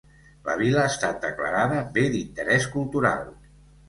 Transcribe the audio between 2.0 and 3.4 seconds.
d'Interès Cultural.